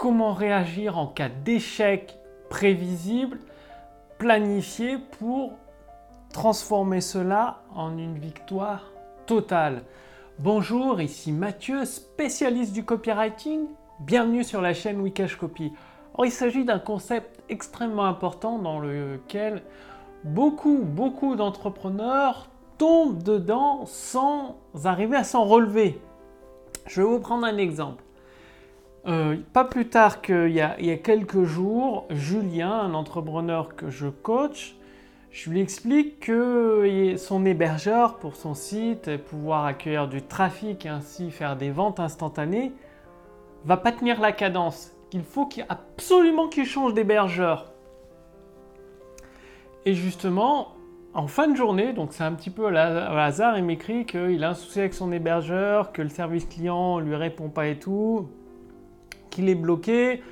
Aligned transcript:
comment 0.00 0.32
réagir 0.32 0.96
en 0.96 1.06
cas 1.06 1.28
d'échec 1.28 2.18
prévisible, 2.48 3.38
planifié 4.16 4.96
pour 5.18 5.52
transformer 6.32 7.02
cela 7.02 7.60
en 7.74 7.98
une 7.98 8.18
victoire 8.18 8.92
totale. 9.26 9.82
Bonjour, 10.38 11.02
ici 11.02 11.32
Mathieu, 11.32 11.84
spécialiste 11.84 12.72
du 12.72 12.82
copywriting. 12.82 13.66
Bienvenue 14.00 14.42
sur 14.42 14.62
la 14.62 14.72
chaîne 14.72 15.02
Wikash 15.02 15.36
Copy. 15.36 15.70
il 16.24 16.32
s'agit 16.32 16.64
d'un 16.64 16.78
concept 16.78 17.42
extrêmement 17.50 18.06
important 18.06 18.58
dans 18.58 18.80
lequel 18.80 19.62
beaucoup, 20.24 20.78
beaucoup 20.82 21.36
d'entrepreneurs 21.36 22.48
tombent 22.78 23.22
dedans 23.22 23.84
sans 23.84 24.56
arriver 24.82 25.18
à 25.18 25.24
s'en 25.24 25.44
relever. 25.44 26.00
Je 26.86 27.02
vais 27.02 27.06
vous 27.06 27.20
prendre 27.20 27.44
un 27.44 27.58
exemple. 27.58 28.02
Euh, 29.06 29.36
pas 29.52 29.64
plus 29.64 29.88
tard 29.88 30.20
qu'il 30.20 30.50
y, 30.50 30.60
a 30.60 30.96
quelques 30.98 31.44
jours, 31.44 32.06
Julien, 32.10 32.70
un 32.70 32.94
entrepreneur 32.94 33.74
que 33.74 33.88
je 33.88 34.08
coach, 34.08 34.76
je 35.30 35.48
lui 35.48 35.60
explique 35.60 36.20
que 36.20 37.14
son 37.16 37.46
hébergeur 37.46 38.18
pour 38.18 38.36
son 38.36 38.54
site, 38.54 39.16
pouvoir 39.16 39.64
accueillir 39.64 40.08
du 40.08 40.22
trafic 40.22 40.84
et 40.84 40.88
ainsi 40.88 41.30
faire 41.30 41.56
des 41.56 41.70
ventes 41.70 42.00
instantanées, 42.00 42.72
va 43.64 43.76
pas 43.76 43.92
tenir 43.92 44.20
la 44.20 44.32
cadence. 44.32 44.92
Qu'il 45.10 45.22
faut 45.22 45.48
absolument 45.68 46.48
qu'il 46.48 46.66
change 46.66 46.94
d'hébergeur. 46.94 47.72
Et 49.86 49.94
justement, 49.94 50.74
en 51.14 51.26
fin 51.26 51.48
de 51.48 51.56
journée, 51.56 51.92
donc 51.92 52.12
c'est 52.12 52.22
un 52.22 52.32
petit 52.32 52.50
peu 52.50 52.62
au 52.62 52.76
hasard, 52.76 53.56
il 53.56 53.64
m'écrit 53.64 54.04
qu'il 54.04 54.44
a 54.44 54.50
un 54.50 54.54
souci 54.54 54.80
avec 54.80 54.94
son 54.94 55.10
hébergeur, 55.10 55.90
que 55.90 56.02
le 56.02 56.10
service 56.10 56.44
client 56.44 56.98
lui 56.98 57.16
répond 57.16 57.48
pas 57.48 57.66
et 57.66 57.78
tout 57.78 58.28
qu'il 59.30 59.48
est 59.48 59.54
bloqué. 59.54 60.22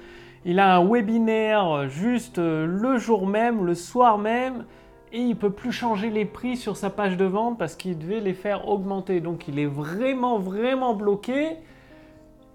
Il 0.45 0.61
a 0.61 0.77
un 0.77 0.84
webinaire 0.84 1.89
juste 1.89 2.39
euh, 2.39 2.66
le 2.66 2.98
jour 2.98 3.27
même, 3.27 3.64
le 3.64 3.75
soir 3.75 4.19
même, 4.19 4.64
et 5.12 5.20
il 5.20 5.36
peut 5.36 5.50
plus 5.50 5.72
changer 5.72 6.11
les 6.11 6.25
prix 6.25 6.56
sur 6.56 6.77
sa 6.77 6.91
page 6.91 7.17
de 7.17 7.25
vente 7.25 7.59
parce 7.59 7.75
qu'il 7.75 7.98
devait 7.98 8.20
les 8.20 8.34
faire 8.34 8.69
augmenter. 8.69 9.20
Donc 9.20 9.48
il 9.48 9.59
est 9.59 9.67
vraiment 9.67 10.39
vraiment 10.39 10.95
bloqué 10.95 11.56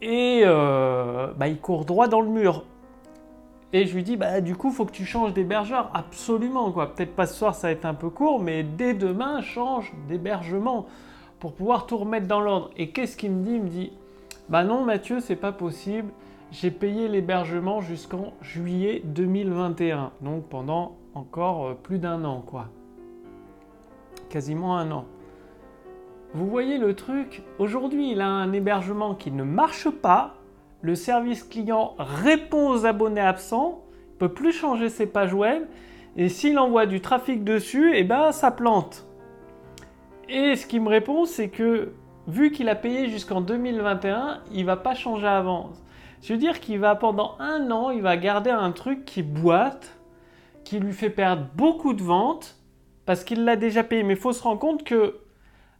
et 0.01 0.41
euh, 0.43 1.27
bah, 1.37 1.47
il 1.47 1.59
court 1.59 1.85
droit 1.85 2.07
dans 2.07 2.21
le 2.21 2.29
mur. 2.29 2.63
Et 3.75 3.87
je 3.87 3.95
lui 3.95 4.03
dis 4.03 4.17
bah 4.17 4.39
du 4.39 4.55
coup 4.55 4.69
faut 4.69 4.85
que 4.85 4.91
tu 4.91 5.03
changes 5.03 5.33
d'hébergeur 5.33 5.89
absolument 5.95 6.71
quoi. 6.71 6.93
Peut-être 6.93 7.15
pas 7.15 7.25
ce 7.25 7.33
soir 7.33 7.55
ça 7.55 7.67
va 7.67 7.71
être 7.71 7.85
un 7.85 7.95
peu 7.95 8.09
court, 8.09 8.39
mais 8.39 8.61
dès 8.61 8.93
demain 8.93 9.41
change 9.41 9.91
d'hébergement 10.07 10.85
pour 11.39 11.53
pouvoir 11.53 11.87
tout 11.87 11.97
remettre 11.97 12.27
dans 12.27 12.39
l'ordre. 12.39 12.69
Et 12.77 12.91
qu'est-ce 12.91 13.17
qu'il 13.17 13.31
me 13.31 13.43
dit? 13.43 13.55
Il 13.55 13.63
me 13.63 13.69
dit 13.69 13.91
bah 14.47 14.63
non 14.63 14.83
Mathieu 14.83 15.19
c'est 15.21 15.35
pas 15.35 15.51
possible 15.51 16.09
j'ai 16.53 16.69
payé 16.69 17.07
l'hébergement 17.07 17.81
jusqu'en 17.81 18.33
juillet 18.41 19.01
2021, 19.05 20.11
donc 20.21 20.47
pendant 20.49 20.95
encore 21.15 21.65
euh, 21.65 21.73
plus 21.73 21.97
d'un 21.97 22.23
an, 22.25 22.43
quoi. 22.45 22.67
Quasiment 24.29 24.77
un 24.77 24.91
an. 24.91 25.05
Vous 26.35 26.47
voyez 26.47 26.77
le 26.77 26.95
truc? 26.95 27.41
Aujourd'hui, 27.57 28.11
il 28.11 28.21
a 28.21 28.27
un 28.27 28.53
hébergement 28.53 29.15
qui 29.15 29.31
ne 29.31 29.43
marche 29.43 29.89
pas. 29.89 30.35
Le 30.81 30.93
service 30.93 31.43
client 31.43 31.95
répond 31.97 32.69
aux 32.69 32.85
abonnés 32.85 33.21
absents. 33.21 33.81
Il 34.11 34.17
peut 34.19 34.33
plus 34.33 34.51
changer 34.51 34.89
ses 34.89 35.07
pages 35.07 35.33
web. 35.33 35.63
Et 36.17 36.29
s'il 36.29 36.59
envoie 36.59 36.85
du 36.85 37.01
trafic 37.01 37.43
dessus, 37.43 37.93
eh 37.95 38.03
ben 38.03 38.31
ça 38.31 38.51
plante. 38.51 39.07
Et 40.29 40.55
ce 40.55 40.67
qu'il 40.67 40.81
me 40.83 40.89
répond, 40.89 41.25
c'est 41.25 41.49
que 41.49 41.93
vu 42.27 42.51
qu'il 42.51 42.69
a 42.69 42.75
payé 42.75 43.09
jusqu'en 43.09 43.41
2021, 43.41 44.41
il 44.51 44.65
va 44.65 44.77
pas 44.77 44.93
changer 44.93 45.27
avant. 45.27 45.71
Je 46.23 46.31
veux 46.31 46.39
dire 46.39 46.61
qu'il 46.61 46.79
va 46.79 46.95
pendant 46.95 47.35
un 47.39 47.69
an, 47.69 47.89
il 47.89 48.01
va 48.01 48.15
garder 48.15 48.49
un 48.49 48.71
truc 48.71 49.03
qui 49.03 49.21
boite, 49.23 49.97
qui 50.63 50.79
lui 50.79 50.93
fait 50.93 51.09
perdre 51.09 51.47
beaucoup 51.55 51.93
de 51.93 52.01
ventes, 52.01 52.55
parce 53.05 53.25
qu'il 53.25 53.43
l'a 53.43 53.57
déjà 53.57 53.83
payé. 53.83 54.03
Mais 54.03 54.13
il 54.13 54.19
faut 54.19 54.31
se 54.31 54.41
rendre 54.41 54.59
compte 54.59 54.85
que 54.85 55.19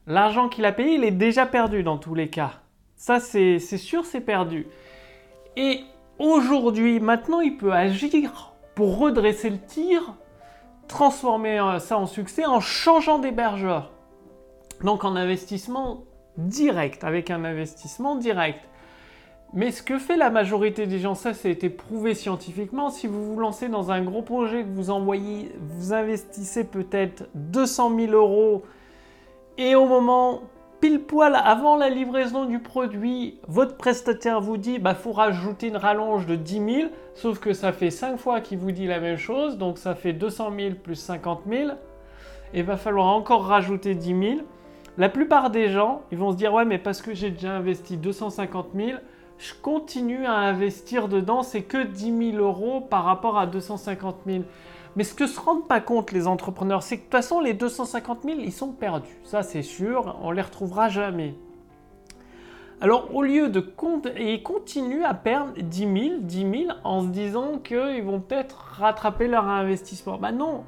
l'argent 0.05 0.49
qu'il 0.49 0.65
a 0.65 0.73
payé, 0.73 0.95
il 0.95 1.05
est 1.05 1.11
déjà 1.11 1.45
perdu 1.45 1.81
dans 1.81 1.97
tous 1.97 2.13
les 2.13 2.29
cas. 2.29 2.55
Ça, 2.97 3.21
c'est 3.21 3.57
sûr, 3.59 4.03
c'est 4.03 4.19
perdu. 4.19 4.67
Et 5.55 5.79
aujourd'hui, 6.19 6.99
maintenant, 6.99 7.39
il 7.39 7.55
peut 7.55 7.71
agir 7.71 8.51
pour 8.75 8.97
redresser 8.97 9.49
le 9.49 9.59
tir, 9.59 10.13
transformer 10.89 11.57
euh, 11.61 11.79
ça 11.79 11.97
en 11.97 12.05
succès 12.05 12.45
en 12.45 12.59
changeant 12.59 13.17
d'hébergeur. 13.17 13.93
Donc 14.83 15.05
en 15.05 15.15
investissement 15.15 16.03
direct, 16.35 17.05
avec 17.05 17.31
un 17.31 17.45
investissement 17.45 18.17
direct. 18.17 18.59
Mais 19.55 19.69
ce 19.69 19.83
que 19.83 19.99
fait 19.99 20.17
la 20.17 20.31
majorité 20.31 20.87
des 20.87 20.97
gens, 20.97 21.13
ça, 21.13 21.35
ça 21.35 21.47
a 21.47 21.51
été 21.51 21.69
prouvé 21.69 22.15
scientifiquement. 22.15 22.89
Si 22.89 23.05
vous 23.05 23.23
vous 23.23 23.39
lancez 23.39 23.69
dans 23.69 23.91
un 23.91 24.01
gros 24.01 24.23
projet, 24.23 24.63
que 24.63 24.69
vous 24.69 24.89
envoyez, 24.89 25.51
vous 25.59 25.93
investissez 25.93 26.63
peut-être 26.63 27.29
200 27.35 27.95
000 27.95 28.13
euros, 28.13 28.63
et 29.59 29.75
au 29.75 29.85
moment 29.85 30.41
pile 30.81 31.01
poil 31.01 31.35
avant 31.35 31.77
la 31.77 31.89
livraison 31.89 32.45
du 32.45 32.59
produit, 32.59 33.39
votre 33.47 33.77
prestataire 33.77 34.41
vous 34.41 34.57
dit 34.57 34.79
bah 34.79 34.95
faut 34.95 35.11
rajouter 35.11 35.67
une 35.67 35.77
rallonge 35.77 36.25
de 36.25 36.35
10 36.35 36.53
000, 36.53 36.89
sauf 37.13 37.39
que 37.39 37.53
ça 37.53 37.71
fait 37.71 37.91
5 37.91 38.17
fois 38.17 38.41
qu'il 38.41 38.57
vous 38.57 38.71
dit 38.71 38.87
la 38.87 38.99
même 38.99 39.17
chose, 39.17 39.57
donc 39.59 39.77
ça 39.77 39.93
fait 39.93 40.13
200 40.13 40.51
000 40.57 40.75
plus 40.81 40.95
50 40.95 41.43
000, 41.47 41.71
et 42.55 42.63
va 42.63 42.75
falloir 42.75 43.05
encore 43.05 43.45
rajouter 43.45 43.93
10 43.93 44.07
000. 44.07 44.21
La 44.97 45.09
plupart 45.09 45.51
des 45.51 45.69
gens, 45.69 46.01
ils 46.11 46.17
vont 46.17 46.31
se 46.31 46.37
dire 46.37 46.53
ouais 46.53 46.65
mais 46.65 46.79
parce 46.79 47.03
que 47.03 47.13
j'ai 47.13 47.29
déjà 47.29 47.53
investi 47.53 47.97
250 47.97 48.69
000, 48.75 48.97
je 49.37 49.53
continue 49.61 50.25
à 50.25 50.35
investir 50.35 51.07
dedans, 51.07 51.43
c'est 51.43 51.63
que 51.63 51.83
10 51.83 52.31
000 52.31 52.43
euros 52.43 52.81
par 52.81 53.03
rapport 53.03 53.37
à 53.37 53.45
250 53.45 54.17
000. 54.25 54.43
Mais 54.95 55.03
ce 55.03 55.13
que 55.13 55.25
se 55.25 55.39
rendent 55.39 55.67
pas 55.67 55.81
compte 55.81 56.11
les 56.11 56.27
entrepreneurs, 56.27 56.83
c'est 56.83 56.97
que 56.97 57.01
de 57.01 57.05
toute 57.05 57.11
façon, 57.11 57.39
les 57.39 57.53
250 57.53 58.19
000, 58.23 58.39
ils 58.39 58.51
sont 58.51 58.71
perdus. 58.71 59.17
Ça, 59.23 59.41
c'est 59.41 59.63
sûr, 59.63 60.17
on 60.21 60.31
les 60.31 60.41
retrouvera 60.41 60.89
jamais. 60.89 61.35
Alors, 62.79 63.15
au 63.15 63.23
lieu 63.23 63.49
de 63.49 63.59
compter, 63.59 64.11
ils 64.33 64.43
continuent 64.43 65.05
à 65.05 65.13
perdre 65.13 65.53
10 65.57 65.79
000, 65.79 65.93
10 66.19 66.65
000 66.65 66.77
en 66.83 67.01
se 67.01 67.07
disant 67.07 67.57
qu'ils 67.57 68.03
vont 68.03 68.19
peut-être 68.19 68.75
rattraper 68.77 69.27
leur 69.27 69.47
investissement. 69.47 70.17
Bah 70.17 70.31
non, 70.31 70.63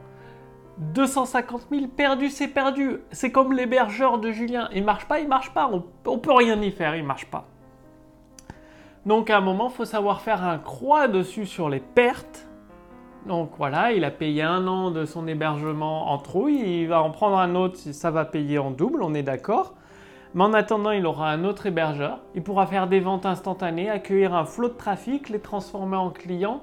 250 0.77 1.67
000 1.71 1.87
perdus, 1.87 2.29
c'est 2.29 2.47
perdu. 2.47 3.01
C'est 3.11 3.31
comme 3.31 3.53
l'hébergeur 3.53 4.17
de 4.17 4.31
Julien. 4.31 4.69
Il 4.73 4.83
marche 4.83 5.07
pas, 5.07 5.19
il 5.19 5.27
marche 5.27 5.53
pas. 5.53 5.69
On, 5.71 5.83
on 6.05 6.17
peut 6.17 6.33
rien 6.33 6.59
y 6.61 6.71
faire, 6.71 6.95
il 6.95 7.03
marche 7.03 7.25
pas. 7.25 7.47
Donc 9.05 9.29
à 9.29 9.37
un 9.37 9.41
moment, 9.41 9.69
faut 9.69 9.85
savoir 9.85 10.21
faire 10.21 10.43
un 10.43 10.57
croix 10.57 11.07
dessus 11.07 11.45
sur 11.45 11.69
les 11.69 11.79
pertes. 11.79 12.47
Donc 13.27 13.51
voilà, 13.57 13.91
il 13.91 14.03
a 14.03 14.11
payé 14.11 14.41
un 14.41 14.67
an 14.67 14.91
de 14.91 15.05
son 15.05 15.27
hébergement 15.27 16.11
en 16.11 16.17
trouille, 16.17 16.81
il 16.81 16.87
va 16.87 17.01
en 17.01 17.11
prendre 17.11 17.37
un 17.37 17.55
autre, 17.55 17.77
ça 17.77 18.11
va 18.11 18.25
payer 18.25 18.57
en 18.57 18.71
double, 18.71 19.03
on 19.03 19.13
est 19.13 19.23
d'accord. 19.23 19.73
Mais 20.33 20.43
en 20.43 20.53
attendant, 20.53 20.91
il 20.91 21.05
aura 21.05 21.29
un 21.31 21.43
autre 21.43 21.65
hébergeur, 21.65 22.19
il 22.35 22.43
pourra 22.43 22.67
faire 22.67 22.87
des 22.87 22.99
ventes 22.99 23.25
instantanées, 23.25 23.89
accueillir 23.89 24.35
un 24.35 24.45
flot 24.45 24.69
de 24.69 24.73
trafic, 24.73 25.29
les 25.29 25.39
transformer 25.39 25.97
en 25.97 26.09
clients 26.09 26.61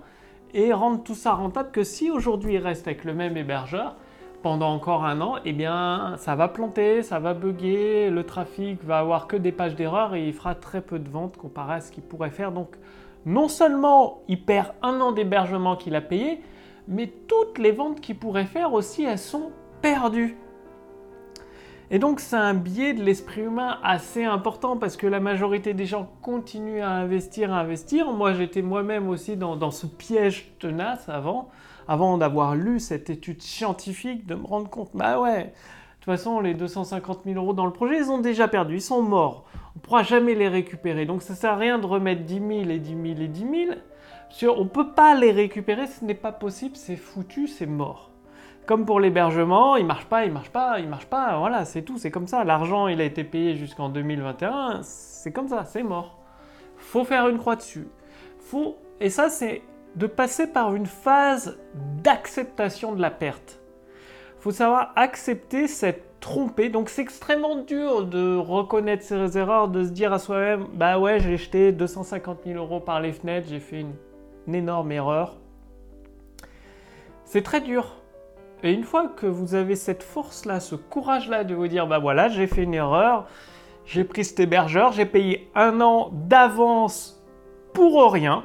et 0.53 0.72
rendre 0.72 1.03
tout 1.03 1.14
ça 1.14 1.32
rentable 1.32 1.70
que 1.70 1.82
si 1.82 2.10
aujourd'hui 2.10 2.54
il 2.54 2.59
reste 2.59 2.86
avec 2.86 3.04
le 3.04 3.14
même 3.14 3.36
hébergeur, 3.36 3.97
pendant 4.42 4.72
encore 4.72 5.04
un 5.04 5.20
an, 5.20 5.36
eh 5.44 5.53
bien, 5.53 6.14
ça 6.19 6.34
va 6.34 6.48
planter, 6.48 7.03
ça 7.03 7.19
va 7.19 7.34
bugger, 7.34 8.10
le 8.10 8.25
trafic 8.25 8.82
va 8.84 8.98
avoir 8.98 9.26
que 9.26 9.36
des 9.36 9.53
pages 9.53 9.76
d'erreur 9.76 10.14
et 10.14 10.26
il 10.26 10.32
fera 10.32 10.54
très 10.54 10.80
peu 10.80 10.98
de 10.98 11.08
ventes 11.08 11.36
comparé 11.36 11.75
à 11.75 11.80
ce 11.80 11.92
qu'il 11.92 12.03
pourrait 12.03 12.30
faire. 12.30 12.53
Donc, 12.53 12.76
non 13.25 13.48
seulement 13.48 14.22
il 14.28 14.42
perd 14.44 14.72
un 14.82 15.00
an 15.00 15.12
d'hébergement 15.12 15.76
qu'il 15.76 15.94
a 15.94 16.00
payé, 16.00 16.41
mais 16.88 17.06
toutes 17.06 17.58
les 17.58 17.72
ventes 17.72 18.00
qu'il 18.00 18.16
pourrait 18.16 18.47
faire 18.47 18.72
aussi, 18.72 19.04
elles 19.04 19.19
sont 19.19 19.53
perdues. 19.80 20.36
Et 21.94 21.98
donc 21.98 22.20
c'est 22.20 22.36
un 22.36 22.54
biais 22.54 22.94
de 22.94 23.03
l'esprit 23.03 23.42
humain 23.42 23.78
assez 23.82 24.25
important 24.25 24.78
parce 24.78 24.97
que 24.97 25.06
la 25.06 25.20
majorité 25.20 25.75
des 25.75 25.84
gens 25.84 26.08
continuent 26.22 26.80
à 26.80 26.88
investir, 26.88 27.53
à 27.53 27.60
investir. 27.60 28.10
Moi 28.12 28.32
j'étais 28.32 28.62
moi-même 28.62 29.10
aussi 29.10 29.36
dans, 29.36 29.71
ce 29.71 29.86
piège 29.86 30.53
tenace 30.59 31.10
avant 31.10 31.50
avant 31.86 32.16
d'avoir 32.16 32.54
lu 32.54 32.80
cette 32.80 33.10
étude 33.10 33.42
scientifique, 33.42 34.24
de 34.27 34.36
me 34.36 34.47
rendre 34.47 34.71
compte, 34.71 34.91
bah 34.94 35.21
ouais, 35.21 35.44
de 35.44 35.50
toute 35.97 36.04
façon, 36.04 36.41
les 36.41 36.54
250 36.54 37.24
000 37.24 37.36
euros 37.36 37.54
dans 37.54 37.66
le 37.66 37.72
projet, 37.72 37.98
ils 37.98 38.09
ont 38.09 38.21
déjà 38.21 38.47
perdu, 38.47 38.77
ils 38.77 38.80
sont 38.80 39.03
morts. 39.03 39.45
On 39.74 39.78
ne 39.78 39.80
pourra 39.83 40.04
jamais 40.04 40.34
les 40.34 40.48
récupérer. 40.48 41.06
Donc 41.06 41.22
ça 41.22 41.33
ne 41.33 41.38
sert 41.38 41.53
à 41.53 41.56
rien 41.56 41.78
de 41.78 41.86
remettre 41.86 42.22
10 42.22 42.34
000 42.34 42.50
et 42.71 42.78
10 42.78 42.91
000 42.91 43.21
et 43.21 43.28
10 43.28 43.41
000. 44.41 44.56
On 44.56 44.65
ne 44.65 44.68
peut 44.68 44.92
pas 44.92 45.15
les 45.15 45.33
récupérer, 45.33 45.88
ce 45.88 46.04
n'est 46.04 46.15
pas 46.15 46.33
possible, 46.33 46.77
c'est 46.77 46.97
foutu, 46.97 47.48
c'est 47.48 47.66
mort. 47.66 48.11
Comme 48.66 48.86
pour 48.86 49.00
l'hébergement, 49.00 49.76
il 49.76 49.84
marche 49.84 50.06
pas, 50.06 50.24
il 50.24 50.32
marche 50.32 50.50
pas, 50.50 50.78
il 50.78 50.88
marche 50.88 51.06
pas, 51.06 51.36
voilà, 51.38 51.64
c'est 51.64 51.82
tout, 51.82 51.98
c'est 51.98 52.10
comme 52.10 52.28
ça. 52.28 52.44
L'argent, 52.44 52.86
il 52.86 53.00
a 53.00 53.04
été 53.04 53.24
payé 53.24 53.56
jusqu'en 53.56 53.88
2021, 53.88 54.80
c'est 54.82 55.32
comme 55.32 55.48
ça, 55.48 55.64
c'est 55.64 55.82
mort. 55.82 56.18
Faut 56.76 57.04
faire 57.04 57.28
une 57.28 57.38
croix 57.38 57.56
dessus. 57.56 57.88
Faut 58.38 58.76
et 59.00 59.10
ça 59.10 59.28
c'est 59.28 59.62
de 59.97 60.06
passer 60.06 60.47
par 60.47 60.74
une 60.74 60.86
phase 60.86 61.59
d'acceptation 62.03 62.92
de 62.92 63.00
la 63.00 63.10
perte. 63.10 63.60
Faut 64.38 64.53
savoir 64.53 64.92
accepter 64.97 65.66
cette 65.68 66.12
tromper. 66.22 66.70
Donc 66.70 66.88
c'est 66.88 67.03
extrêmement 67.03 67.56
dur 67.56 68.06
de 68.06 68.36
reconnaître 68.36 69.04
ses 69.04 69.36
erreurs, 69.36 69.68
de 69.68 69.84
se 69.84 69.91
dire 69.91 70.14
à 70.14 70.18
soi-même, 70.18 70.66
bah 70.72 70.98
ouais, 70.98 71.20
j'ai 71.20 71.36
jeté 71.36 71.72
250 71.72 72.38
000 72.47 72.59
euros 72.59 72.80
par 72.80 73.00
les 73.00 73.12
fenêtres, 73.12 73.48
j'ai 73.50 73.60
fait 73.60 73.84
une 74.47 74.54
énorme 74.54 74.91
erreur. 74.92 75.36
C'est 77.24 77.42
très 77.42 77.60
dur. 77.60 78.02
Et 78.62 78.72
une 78.72 78.84
fois 78.84 79.09
que 79.09 79.26
vous 79.26 79.54
avez 79.54 79.74
cette 79.74 80.03
force-là, 80.03 80.60
ce 80.60 80.76
courage-là 80.76 81.42
de 81.42 81.54
vous 81.54 81.66
dire, 81.66 81.86
bah 81.86 81.98
voilà, 81.98 82.28
j'ai 82.28 82.47
fait 82.47 82.62
une 82.62 82.74
erreur, 82.74 83.26
j'ai 83.86 84.04
pris 84.04 84.24
cet 84.24 84.38
hébergeur, 84.38 84.92
j'ai 84.92 85.06
payé 85.06 85.50
un 85.54 85.80
an 85.80 86.10
d'avance 86.12 87.20
pour 87.72 88.12
rien. 88.12 88.44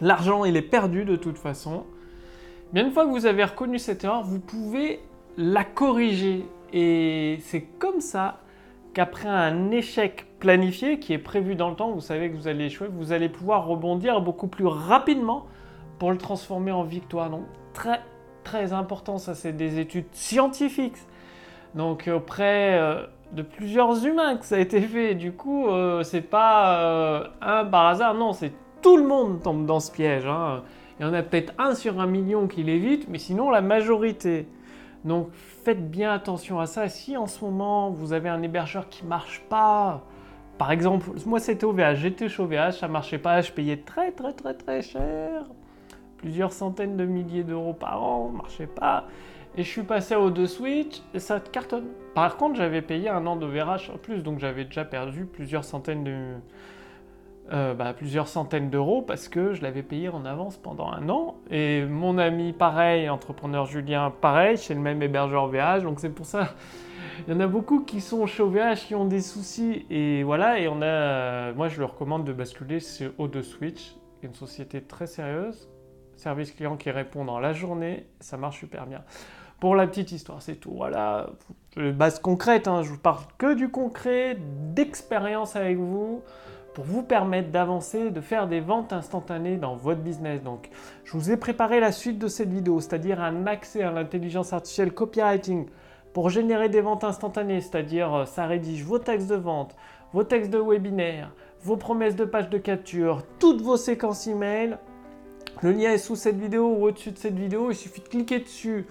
L'argent, 0.00 0.44
il 0.44 0.56
est 0.56 0.62
perdu 0.62 1.04
de 1.04 1.16
toute 1.16 1.38
façon. 1.38 1.84
Bien 2.72 2.84
une 2.84 2.92
fois 2.92 3.06
que 3.06 3.10
vous 3.10 3.26
avez 3.26 3.44
reconnu 3.44 3.78
cette 3.78 4.04
erreur, 4.04 4.24
vous 4.24 4.40
pouvez 4.40 5.00
la 5.38 5.64
corriger. 5.64 6.44
Et 6.72 7.38
c'est 7.40 7.62
comme 7.62 8.00
ça 8.00 8.40
qu'après 8.92 9.28
un 9.28 9.70
échec 9.70 10.26
planifié 10.38 10.98
qui 10.98 11.12
est 11.12 11.18
prévu 11.18 11.54
dans 11.54 11.70
le 11.70 11.76
temps, 11.76 11.92
vous 11.92 12.00
savez 12.00 12.30
que 12.30 12.36
vous 12.36 12.48
allez 12.48 12.66
échouer, 12.66 12.88
vous 12.90 13.12
allez 13.12 13.28
pouvoir 13.28 13.66
rebondir 13.66 14.20
beaucoup 14.20 14.48
plus 14.48 14.66
rapidement 14.66 15.46
pour 15.98 16.10
le 16.10 16.18
transformer 16.18 16.72
en 16.72 16.82
victoire. 16.82 17.30
Donc 17.30 17.44
très 17.72 18.00
très 18.44 18.72
important, 18.72 19.18
ça 19.18 19.34
c'est 19.34 19.52
des 19.52 19.78
études 19.78 20.06
scientifiques. 20.12 20.98
Donc 21.74 22.08
auprès 22.12 22.78
euh, 22.78 23.06
de 23.32 23.42
plusieurs 23.42 24.06
humains 24.06 24.36
que 24.36 24.44
ça 24.44 24.56
a 24.56 24.58
été 24.58 24.80
fait. 24.80 25.14
Du 25.14 25.32
coup, 25.32 25.68
euh, 25.68 26.02
c'est 26.02 26.20
pas 26.20 26.78
euh, 26.78 27.24
un 27.40 27.64
par 27.64 27.86
hasard, 27.86 28.14
non, 28.14 28.32
c'est 28.32 28.52
tout 28.82 28.96
le 28.96 29.06
monde 29.06 29.42
tombe 29.42 29.66
dans 29.66 29.80
ce 29.80 29.90
piège. 29.90 30.26
Hein. 30.26 30.62
Il 30.98 31.06
y 31.06 31.08
en 31.08 31.12
a 31.12 31.22
peut-être 31.22 31.52
un 31.58 31.74
sur 31.74 32.00
un 32.00 32.06
million 32.06 32.46
qui 32.46 32.62
l'évite, 32.62 33.08
mais 33.08 33.18
sinon 33.18 33.50
la 33.50 33.60
majorité. 33.60 34.46
Donc 35.04 35.28
faites 35.32 35.90
bien 35.90 36.12
attention 36.12 36.60
à 36.60 36.66
ça. 36.66 36.88
Si 36.88 37.16
en 37.16 37.26
ce 37.26 37.44
moment 37.44 37.90
vous 37.90 38.12
avez 38.12 38.28
un 38.28 38.42
hébergeur 38.42 38.88
qui 38.88 39.04
marche 39.04 39.42
pas, 39.48 40.02
par 40.58 40.70
exemple, 40.70 41.10
moi 41.26 41.40
c'était 41.40 41.64
OVH, 41.64 41.96
j'étais 41.96 42.28
chez 42.28 42.42
OVH, 42.42 42.72
ça 42.78 42.88
marchait 42.88 43.18
pas, 43.18 43.40
je 43.40 43.50
payais 43.50 43.78
très 43.78 44.12
très 44.12 44.32
très 44.32 44.54
très 44.54 44.82
cher, 44.82 45.44
plusieurs 46.24 46.52
centaines 46.52 46.96
de 46.96 47.04
milliers 47.04 47.44
d'euros 47.44 47.74
par 47.74 48.02
an, 48.02 48.30
marchait 48.30 48.66
pas. 48.66 49.04
Et 49.58 49.62
je 49.62 49.68
suis 49.68 49.82
passé 49.82 50.16
au 50.16 50.30
de 50.30 50.46
Switch 50.46 51.02
et 51.12 51.18
ça 51.18 51.38
cartonne. 51.38 51.88
Par 52.14 52.38
contre, 52.38 52.56
j'avais 52.56 52.80
payé 52.80 53.10
un 53.10 53.26
an 53.26 53.36
d'OVH 53.36 53.90
en 53.92 53.98
plus, 53.98 54.22
donc 54.22 54.38
j'avais 54.38 54.64
déjà 54.64 54.86
perdu 54.86 55.26
plusieurs 55.26 55.64
centaines 55.64 56.02
de, 56.02 56.16
euh, 57.52 57.74
bah, 57.74 57.92
plusieurs 57.92 58.26
centaines 58.26 58.70
d'euros 58.70 59.02
parce 59.02 59.28
que 59.28 59.52
je 59.52 59.60
l'avais 59.60 59.82
payé 59.82 60.08
en 60.08 60.24
avance 60.24 60.56
pendant 60.56 60.90
un 60.90 61.10
an. 61.10 61.36
Et 61.50 61.84
mon 61.84 62.16
ami, 62.16 62.54
pareil, 62.54 63.10
entrepreneur 63.10 63.66
Julien, 63.66 64.10
pareil, 64.10 64.56
chez 64.56 64.72
le 64.72 64.80
même 64.80 65.02
hébergeur 65.02 65.48
VH. 65.48 65.82
Donc 65.82 66.00
c'est 66.00 66.08
pour 66.08 66.24
ça, 66.24 66.54
il 67.28 67.34
y 67.34 67.36
en 67.36 67.40
a 67.40 67.46
beaucoup 67.46 67.80
qui 67.80 68.00
sont 68.00 68.26
chez 68.26 68.42
OVH 68.42 68.86
qui 68.86 68.94
ont 68.94 69.04
des 69.04 69.20
soucis. 69.20 69.84
Et 69.90 70.22
voilà, 70.22 70.58
et 70.58 70.68
on 70.68 70.80
a, 70.80 71.52
moi 71.52 71.68
je 71.68 71.80
leur 71.80 71.92
recommande 71.92 72.24
de 72.24 72.32
basculer 72.32 72.80
sur 72.80 73.10
O2 73.18 73.42
Switch, 73.42 73.94
une 74.22 74.32
société 74.32 74.80
très 74.80 75.06
sérieuse, 75.06 75.68
service 76.16 76.52
client 76.52 76.76
qui 76.76 76.90
répond 76.90 77.24
dans 77.24 77.40
la 77.40 77.52
journée, 77.52 78.06
ça 78.20 78.36
marche 78.36 78.60
super 78.60 78.86
bien. 78.86 79.02
Pour 79.60 79.76
la 79.76 79.86
petite 79.86 80.12
histoire, 80.12 80.42
c'est 80.42 80.56
tout. 80.56 80.72
Voilà, 80.74 81.30
base 81.76 82.18
concrète, 82.18 82.68
hein, 82.68 82.82
je 82.82 82.90
vous 82.90 82.98
parle 82.98 83.22
que 83.38 83.54
du 83.54 83.70
concret, 83.70 84.36
d'expérience 84.74 85.56
avec 85.56 85.78
vous 85.78 86.22
pour 86.74 86.84
vous 86.84 87.02
permettre 87.02 87.50
d'avancer, 87.50 88.10
de 88.10 88.20
faire 88.20 88.48
des 88.48 88.60
ventes 88.60 88.92
instantanées 88.92 89.56
dans 89.56 89.76
votre 89.76 90.00
business. 90.00 90.42
Donc, 90.42 90.68
je 91.04 91.16
vous 91.16 91.30
ai 91.30 91.36
préparé 91.36 91.78
la 91.78 91.92
suite 91.92 92.18
de 92.18 92.26
cette 92.26 92.50
vidéo, 92.50 92.80
c'est-à-dire 92.80 93.22
un 93.22 93.46
accès 93.46 93.82
à 93.82 93.92
l'intelligence 93.92 94.52
artificielle 94.52 94.92
copywriting 94.92 95.66
pour 96.12 96.30
générer 96.30 96.68
des 96.68 96.80
ventes 96.80 97.04
instantanées, 97.04 97.60
c'est-à-dire 97.60 98.14
euh, 98.14 98.24
ça 98.24 98.46
rédige 98.46 98.84
vos 98.84 98.98
textes 98.98 99.28
de 99.28 99.36
vente, 99.36 99.76
vos 100.12 100.24
textes 100.24 100.50
de 100.50 100.58
webinaire, 100.58 101.32
vos 101.62 101.76
promesses 101.76 102.16
de 102.16 102.24
page 102.24 102.50
de 102.50 102.58
capture, 102.58 103.22
toutes 103.38 103.62
vos 103.62 103.76
séquences 103.76 104.26
email. 104.26 104.76
Le 105.62 105.72
lien 105.72 105.92
est 105.92 105.98
sous 105.98 106.16
cette 106.16 106.38
vidéo 106.38 106.66
ou 106.66 106.86
au-dessus 106.86 107.12
de 107.12 107.18
cette 107.18 107.38
vidéo. 107.38 107.70
Il 107.70 107.76
suffit 107.76 108.00
de 108.00 108.08
cliquer 108.08 108.40
dessus. 108.40 108.86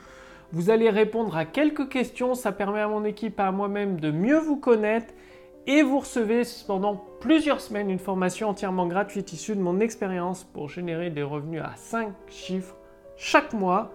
Vous 0.51 0.69
allez 0.69 0.89
répondre 0.89 1.36
à 1.36 1.45
quelques 1.45 1.89
questions. 1.89 2.36
Ça 2.36 2.51
permet 2.51 2.81
à 2.81 2.88
mon 2.88 3.04
équipe 3.06 3.39
et 3.39 3.44
à 3.44 3.51
moi-même 3.51 4.00
de 4.00 4.12
mieux 4.12 4.39
vous 4.39 4.57
connaître 4.57 5.13
et 5.65 5.81
vous 5.81 6.00
recevez 6.00 6.44
pendant 6.68 7.01
plusieurs 7.21 7.62
semaines 7.62 7.89
une 7.89 8.00
formation 8.00 8.50
entièrement 8.50 8.88
gratuite 8.88 9.31
issue 9.33 9.56
de 9.56 9.62
mon 9.62 9.80
expérience 9.80 10.44
pour 10.44 10.68
générer 10.68 11.10
des 11.10 11.24
revenus 11.24 11.62
à 11.62 11.74
5 11.75 12.13
chiffres 12.27 12.75
chaque 13.16 13.54
mois. 13.54 13.92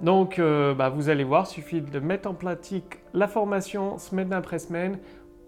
Donc 0.00 0.38
euh, 0.38 0.74
bah, 0.74 0.90
vous 0.90 1.08
allez 1.08 1.24
voir, 1.24 1.46
il 1.48 1.54
suffit 1.54 1.80
de 1.80 1.98
mettre 1.98 2.28
en 2.28 2.34
pratique 2.34 3.00
la 3.14 3.26
formation 3.26 3.98
semaine 3.98 4.32
après 4.32 4.60
semaine 4.60 4.98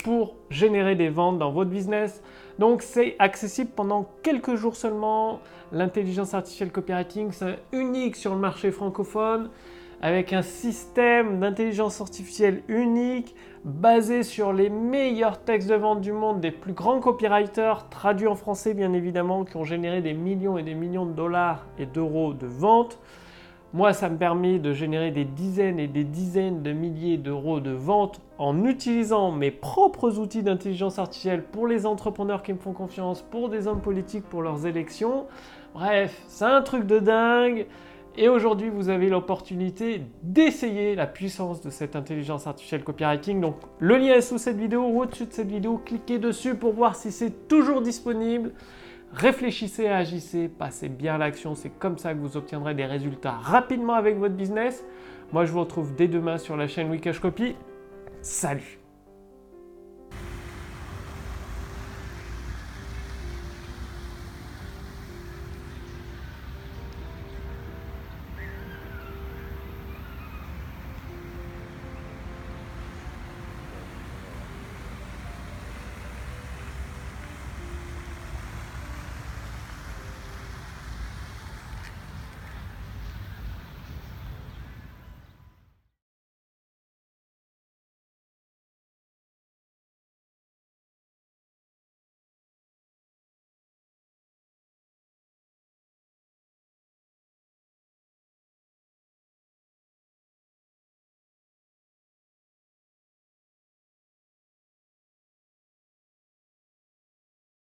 pour 0.02 0.36
générer 0.50 0.96
des 0.96 1.08
ventes 1.08 1.38
dans 1.38 1.50
votre 1.50 1.70
business. 1.70 2.22
Donc 2.58 2.82
c'est 2.82 3.16
accessible 3.18 3.70
pendant 3.74 4.10
quelques 4.22 4.54
jours 4.54 4.76
seulement. 4.76 5.40
L'intelligence 5.72 6.34
artificielle 6.34 6.72
copywriting, 6.72 7.30
c'est 7.32 7.58
unique 7.72 8.16
sur 8.16 8.34
le 8.34 8.40
marché 8.40 8.70
francophone 8.70 9.50
avec 10.02 10.32
un 10.32 10.42
système 10.42 11.40
d'intelligence 11.40 12.00
artificielle 12.00 12.62
unique 12.68 13.34
basé 13.64 14.22
sur 14.22 14.52
les 14.52 14.70
meilleurs 14.70 15.44
textes 15.44 15.68
de 15.68 15.74
vente 15.74 16.00
du 16.00 16.12
monde 16.12 16.40
des 16.40 16.50
plus 16.50 16.72
grands 16.72 17.00
copywriters, 17.00 17.88
traduits 17.90 18.26
en 18.26 18.34
français 18.34 18.72
bien 18.72 18.94
évidemment, 18.94 19.44
qui 19.44 19.56
ont 19.58 19.64
généré 19.64 20.00
des 20.00 20.14
millions 20.14 20.56
et 20.56 20.62
des 20.62 20.74
millions 20.74 21.04
de 21.04 21.12
dollars 21.12 21.66
et 21.78 21.84
d'euros 21.84 22.32
de 22.32 22.46
vente. 22.46 22.98
Moi, 23.72 23.92
ça 23.92 24.08
me 24.08 24.16
permet 24.16 24.58
de 24.58 24.72
générer 24.72 25.12
des 25.12 25.24
dizaines 25.24 25.78
et 25.78 25.86
des 25.86 26.02
dizaines 26.02 26.60
de 26.60 26.72
milliers 26.72 27.18
d'euros 27.18 27.60
de 27.60 27.70
vente 27.70 28.20
en 28.36 28.64
utilisant 28.64 29.30
mes 29.30 29.52
propres 29.52 30.18
outils 30.18 30.42
d'intelligence 30.42 30.98
artificielle 30.98 31.44
pour 31.44 31.68
les 31.68 31.86
entrepreneurs 31.86 32.42
qui 32.42 32.52
me 32.52 32.58
font 32.58 32.72
confiance, 32.72 33.22
pour 33.22 33.48
des 33.48 33.68
hommes 33.68 33.80
politiques, 33.80 34.24
pour 34.24 34.42
leurs 34.42 34.66
élections. 34.66 35.26
Bref, 35.72 36.20
c'est 36.26 36.46
un 36.46 36.62
truc 36.62 36.84
de 36.84 36.98
dingue. 36.98 37.66
Et 38.16 38.28
aujourd'hui, 38.28 38.70
vous 38.70 38.88
avez 38.88 39.08
l'opportunité 39.08 40.02
d'essayer 40.24 40.96
la 40.96 41.06
puissance 41.06 41.60
de 41.60 41.70
cette 41.70 41.94
intelligence 41.94 42.48
artificielle 42.48 42.82
copywriting. 42.82 43.40
Donc, 43.40 43.54
le 43.78 43.96
lien 43.98 44.14
est 44.14 44.20
sous 44.20 44.38
cette 44.38 44.58
vidéo 44.58 44.82
ou 44.82 45.02
au-dessus 45.02 45.26
de 45.26 45.32
cette 45.32 45.48
vidéo. 45.48 45.78
Cliquez 45.78 46.18
dessus 46.18 46.56
pour 46.56 46.72
voir 46.72 46.96
si 46.96 47.12
c'est 47.12 47.46
toujours 47.46 47.82
disponible. 47.82 48.50
Réfléchissez, 49.12 49.88
agissez, 49.88 50.48
passez 50.48 50.88
bien 50.88 51.18
l'action. 51.18 51.54
C'est 51.54 51.70
comme 51.70 51.98
ça 51.98 52.14
que 52.14 52.18
vous 52.18 52.36
obtiendrez 52.36 52.74
des 52.74 52.86
résultats 52.86 53.32
rapidement 53.32 53.94
avec 53.94 54.16
votre 54.16 54.34
business. 54.34 54.84
Moi, 55.32 55.44
je 55.44 55.52
vous 55.52 55.60
retrouve 55.60 55.94
dès 55.94 56.08
demain 56.08 56.38
sur 56.38 56.56
la 56.56 56.68
chaîne 56.68 56.90
Wikash 56.90 57.20
Copy. 57.20 57.54
Salut 58.22 58.79